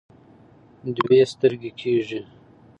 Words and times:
دوی 0.97 1.19
سترګۍ 1.33 1.71
کیږي. 1.79 2.21